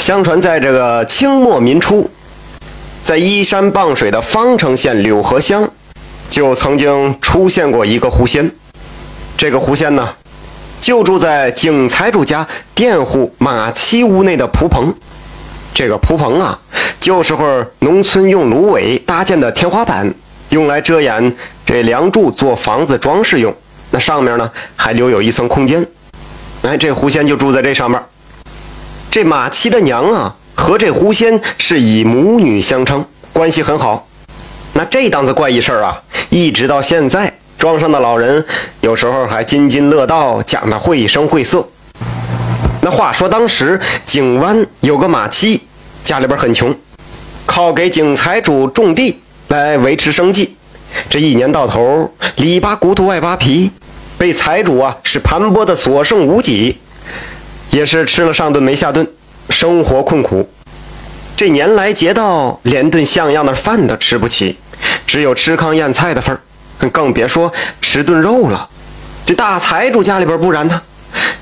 [0.00, 2.08] 相传在这个清末民初，
[3.02, 5.70] 在依山傍水的方城县柳河乡，
[6.30, 8.50] 就曾经出现过一个狐仙。
[9.36, 10.14] 这个狐仙呢，
[10.80, 14.94] 就住在景财主家佃户马七屋内的蒲棚。
[15.74, 16.58] 这个蒲棚啊，
[16.98, 20.14] 就是会儿农村用芦苇搭建的天花板，
[20.48, 21.36] 用来遮掩
[21.66, 23.54] 这梁柱做房子装饰用。
[23.90, 25.86] 那上面呢，还留有一层空间。
[26.62, 28.00] 哎，这狐仙就住在这上面。
[29.10, 34.06] 这马七的娘啊，和这狐仙是以母女相称，关系很好。
[34.74, 38.46] 那这档子怪异事儿啊，一直到现在，庄上的老人
[38.82, 41.68] 有时候还津津乐道，讲的绘声绘色。
[42.82, 45.60] 那话说当时景湾有个马七，
[46.04, 46.72] 家里边很穷，
[47.44, 50.54] 靠给景财主种地来维持生计。
[51.08, 53.72] 这一年到头里扒骨头外扒皮，
[54.16, 56.78] 被财主啊是盘剥的所剩无几。
[57.70, 59.06] 也是吃了上顿没下顿，
[59.48, 60.48] 生活困苦。
[61.36, 64.58] 这年来劫道，连顿像样的饭都吃不起，
[65.06, 68.68] 只有吃糠咽菜的份儿，更别说吃顿肉了。
[69.24, 70.82] 这大财主家里边不然呢，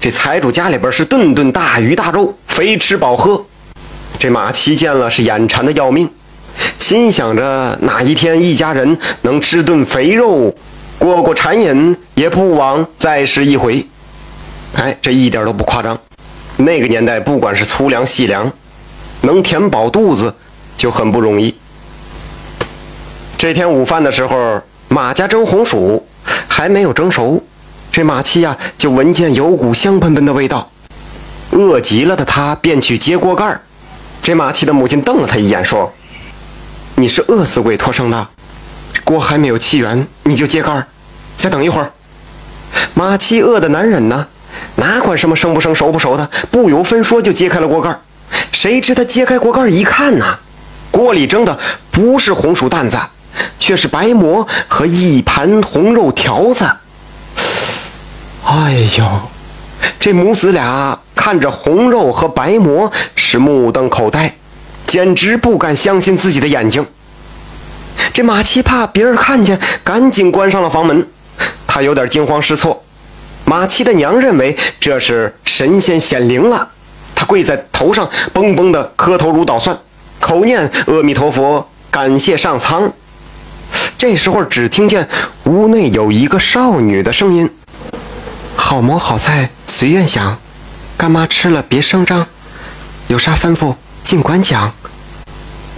[0.00, 3.44] 这财主家里边是顿顿大鱼大肉，肥吃饱喝。
[4.18, 6.10] 这马七见了是眼馋的要命，
[6.78, 10.54] 心想着哪一天一家人能吃顿肥肉，
[10.98, 13.86] 过过馋瘾，也不枉再试一回。
[14.74, 15.98] 哎，这一点都不夸张。
[16.56, 18.50] 那个年代，不管是粗粮细粮，
[19.20, 20.34] 能填饱肚子
[20.76, 21.54] 就很不容易。
[23.36, 26.06] 这天午饭的时候，马家蒸红薯
[26.48, 27.44] 还没有蒸熟，
[27.92, 30.70] 这马七呀就闻见有股香喷喷的味道，
[31.50, 33.60] 饿极了的他便去揭锅盖
[34.22, 35.92] 这马七的母亲瞪了他一眼，说
[36.96, 38.28] ：“你是饿死鬼托生的，
[39.04, 40.86] 锅还没有气圆你就揭盖
[41.36, 41.92] 再等一会儿。”
[42.94, 44.26] 马七饿得难忍呢。
[44.76, 47.98] 哪管什么生不生、熟不熟的，不由分说就揭开了锅盖。
[48.52, 50.38] 谁知他揭开锅盖一看呐，
[50.90, 51.58] 锅里蒸的
[51.90, 52.98] 不是红薯蛋子，
[53.58, 56.64] 却是白馍和一盘红肉条子。
[58.44, 59.04] 哎呦，
[59.98, 64.36] 这母子俩看着红肉和白馍是目瞪口呆，
[64.86, 66.86] 简直不敢相信自己的眼睛。
[68.12, 71.06] 这马七怕别人看见，赶紧关上了房门。
[71.66, 72.85] 他有点惊慌失措。
[73.48, 76.68] 马七的娘认为这是神仙显灵了，
[77.14, 79.78] 她跪在头上，嘣嘣的磕头如捣蒜，
[80.18, 82.92] 口念阿弥陀佛，感谢上苍。
[83.96, 85.08] 这时候只听见
[85.44, 87.48] 屋内有一个少女的声音
[88.56, 90.38] ：“好馍好菜随愿享，
[90.96, 92.26] 干妈吃了别声张，
[93.06, 94.72] 有啥吩咐尽管讲。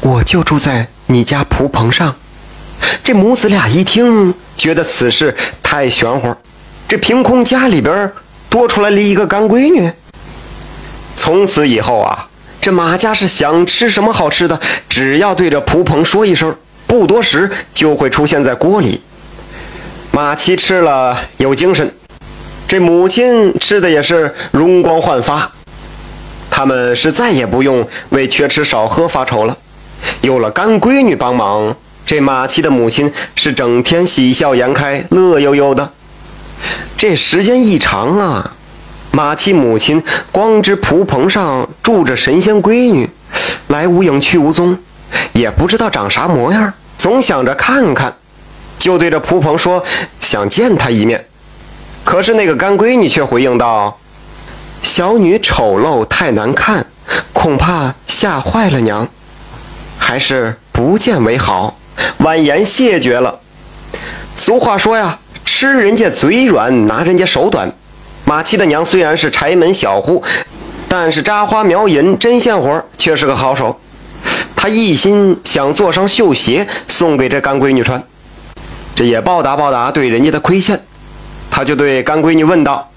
[0.00, 2.16] 我就住在你家蒲棚上。”
[3.04, 6.34] 这母子俩一听，觉得此事太玄乎。
[6.90, 8.10] 这凭空家里边
[8.48, 9.88] 多出来了一个干闺女。
[11.14, 12.28] 从此以后啊，
[12.60, 14.58] 这马家是想吃什么好吃的，
[14.88, 16.52] 只要对着蒲棚说一声，
[16.88, 19.00] 不多时就会出现在锅里。
[20.10, 21.94] 马七吃了有精神，
[22.66, 25.52] 这母亲吃的也是容光焕发。
[26.50, 29.56] 他们是再也不用为缺吃少喝发愁了。
[30.22, 35.92] 有了干闺女帮忙，这马七的母亲是整天喜笑颜开，乐悠悠的。
[36.96, 38.52] 这时间一长啊，
[39.10, 43.08] 马七母亲光知蒲棚上住着神仙闺女，
[43.68, 44.78] 来无影去无踪，
[45.32, 48.16] 也不知道长啥模样，总想着看看，
[48.78, 49.82] 就对着蒲棚说
[50.20, 51.26] 想见她一面。
[52.04, 53.98] 可是那个干闺女却回应道
[54.82, 56.86] ：“小女丑陋太难看，
[57.32, 59.08] 恐怕吓坏了娘，
[59.98, 61.78] 还是不见为好，
[62.18, 63.40] 婉言谢绝了。”
[64.36, 65.18] 俗话说呀。
[65.52, 67.70] 吃人家嘴软，拿人家手短。
[68.24, 70.22] 马七的娘虽然是柴门小户，
[70.88, 73.78] 但是扎花描银针线活却是个好手。
[74.54, 78.02] 他一心想做双绣鞋送给这干闺女穿，
[78.94, 80.80] 这也报答报答对人家的亏欠。
[81.50, 82.88] 他就对干闺女问道：“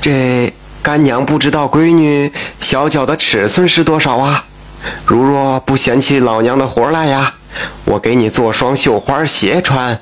[0.00, 4.44] 这干娘不知道闺女小脚的尺寸是多少啊？
[5.04, 7.34] 如若不嫌弃老娘的活来呀，
[7.84, 10.00] 我给你做双绣花鞋穿。”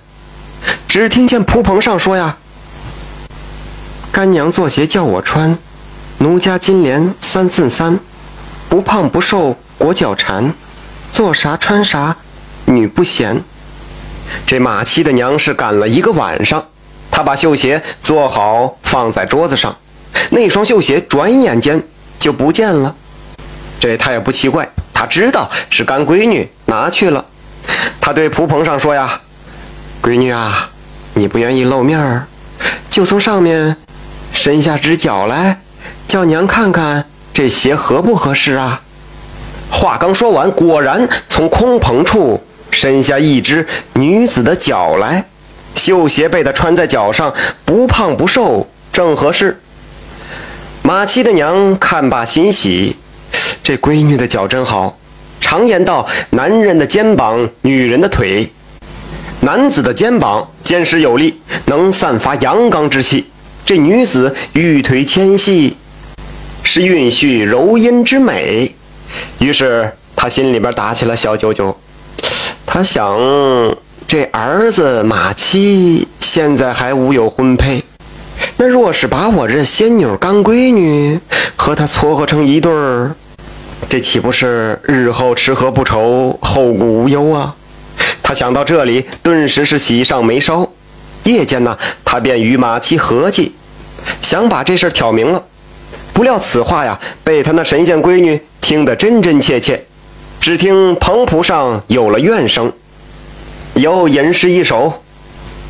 [0.87, 2.37] 只听见蒲棚上说呀
[4.13, 5.59] ：“干娘做鞋叫我穿，
[6.19, 7.99] 奴家金莲三寸三，
[8.69, 10.55] 不胖不瘦裹脚缠，
[11.11, 12.17] 做啥穿啥，
[12.67, 13.43] 女不嫌。”
[14.47, 16.65] 这马七的娘是赶了一个晚上，
[17.11, 19.77] 她把绣鞋做好放在桌子上，
[20.31, 21.83] 那双绣鞋转眼间
[22.21, 22.95] 就不见了。
[23.81, 27.25] 这她也不奇怪，她知道是干闺女拿去了。
[28.01, 29.21] 她对蒲棚上说呀。
[30.05, 30.69] 闺女啊，
[31.15, 32.27] 你不愿意露面儿，
[32.91, 33.75] 就从上面
[34.35, 35.63] 伸下只脚来，
[36.07, 38.83] 叫娘看看这鞋合不合适啊？
[39.71, 45.25] 话刚说完，果然从空棚处伸下一只女子的脚来，
[45.75, 47.33] 绣鞋被她穿在脚上，
[47.65, 49.59] 不胖不瘦，正合适。
[50.83, 52.99] 马七的娘看罢欣喜，
[53.63, 54.99] 这闺女的脚真好。
[55.41, 58.53] 常言道：男人的肩膀，女人的腿。
[59.45, 63.25] 男子的肩膀坚实有力，能散发阳刚之气；
[63.63, 65.77] 这女子玉腿纤细，
[66.63, 68.75] 是蕴蓄柔阴之美。
[69.41, 71.77] 于是他心里边打起了小九九。
[72.65, 73.19] 他想，
[74.09, 77.83] 这儿子马七现在还无有婚配，
[78.57, 81.21] 那若是把我这仙女干闺女
[81.55, 83.15] 和他撮合成一对儿，
[83.91, 87.55] 这岂不是日后吃喝不愁，后顾无忧啊？
[88.25, 90.73] 他想到这里，顿时是喜上眉梢。
[91.25, 93.55] 夜间呢，他便与马七合计，
[94.23, 95.45] 想把这事挑明了。
[96.15, 99.85] 不料此话呀，被他那神仙闺女听得真真切切。
[100.41, 102.73] 只听棚铺上有了怨声，
[103.75, 105.03] 又吟诗一首：“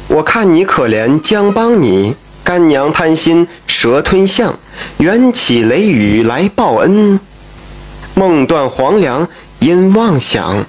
[0.06, 2.14] 我看你可怜，将帮你。
[2.44, 4.58] 干娘贪心，蛇吞象。
[4.98, 7.18] 缘起雷雨来报恩，
[8.14, 9.28] 梦断黄粱
[9.60, 10.66] 因妄想。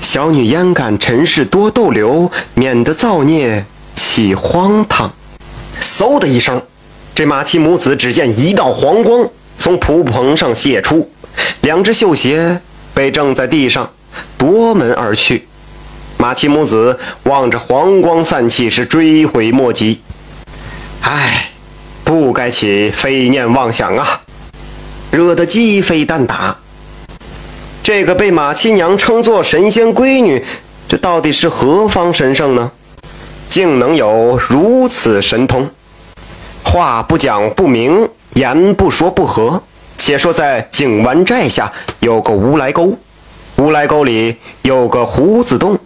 [0.00, 3.64] 小女焉敢尘世多逗留，免得造孽
[3.94, 5.12] 起荒唐。”
[5.80, 6.60] 嗖的一声。
[7.12, 11.10] 这马七母子只见一道黄光从蒲棚上泄出，
[11.60, 12.60] 两只绣鞋
[12.94, 13.90] 被正在地上，
[14.38, 15.46] 夺门而去。
[16.16, 20.00] 马七母子望着黄光散去，是追悔莫及。
[21.02, 21.50] 唉，
[22.04, 24.22] 不该起非念妄想啊，
[25.10, 26.56] 惹得鸡飞蛋打。
[27.82, 30.44] 这个被马七娘称作神仙闺女，
[30.86, 32.70] 这到底是何方神圣呢？
[33.48, 35.68] 竟能有如此神通？
[36.62, 39.62] 话不讲不明，言不说不合。
[39.98, 42.96] 且说在景湾寨下有个乌来沟，
[43.56, 45.78] 乌来沟里有个胡子洞。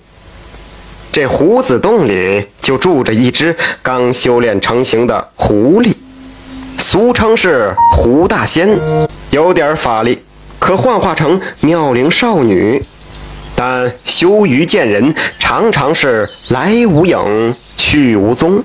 [1.11, 5.95] 这胡子洞里就住着一只刚修炼成型的狐狸，
[6.77, 8.79] 俗称是胡大仙，
[9.31, 10.23] 有点法力，
[10.65, 12.83] 可幻化成妙龄少女，
[13.55, 18.65] 但羞于见人，常常是来无影去无踪。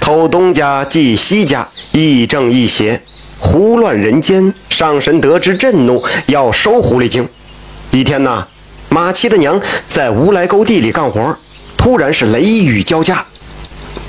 [0.00, 3.02] 偷东家祭西家，亦正亦邪，
[3.38, 4.54] 胡乱人间。
[4.70, 7.28] 上神得知震怒，要收狐狸精。
[7.90, 8.46] 一天呐，
[8.88, 11.36] 马七的娘在无来沟地里干活，
[11.76, 13.22] 突然是雷雨交加，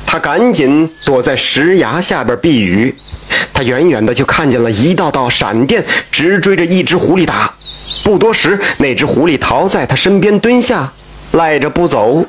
[0.05, 2.95] 她赶紧躲在石崖下边避雨。
[3.55, 7.53] 他远远的就看见了一道道闪电直追着一只狐狸打，
[8.03, 10.91] 不多时，那只狐狸逃在他身边蹲下，
[11.31, 12.25] 赖着不走。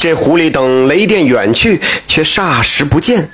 [0.00, 3.30] 这狐狸等雷电远去，却霎时不见。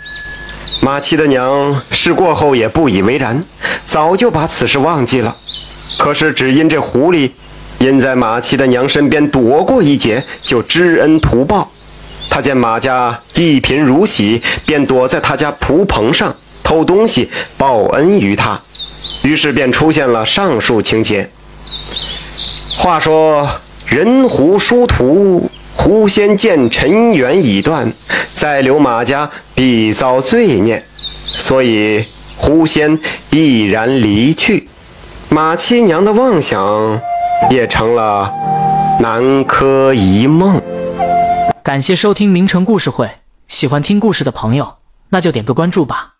[0.82, 3.42] 马七的娘事过后也不以为然，
[3.86, 5.34] 早就把此事忘记了。
[5.98, 7.30] 可是只因这狐狸，
[7.78, 11.70] 因在马七的娘身边躲过一劫，就知恩图报。
[12.28, 16.34] 他见马家一贫如洗，便躲在他家蒲棚上
[16.72, 18.58] 偷东西报恩于他，
[19.24, 21.28] 于是便出现了上述情节。
[22.78, 23.46] 话说
[23.86, 25.50] 人狐殊途。
[25.74, 27.92] 狐仙见尘缘已断，
[28.34, 30.80] 再留马家必遭罪孽，
[31.10, 32.04] 所以
[32.36, 34.68] 狐仙毅然离去，
[35.28, 37.00] 马七娘的妄想
[37.50, 38.32] 也成了
[39.00, 40.62] 南柯一梦。
[41.64, 43.10] 感谢收听名城故事会，
[43.48, 44.76] 喜欢听故事的朋友，
[45.08, 46.12] 那就点个关注吧。